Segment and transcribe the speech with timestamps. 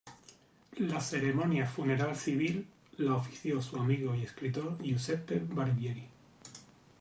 [0.91, 2.57] La ceremonia funeral civil,
[2.97, 6.07] la ofició su amigo y escritor Giuseppe Barbieri.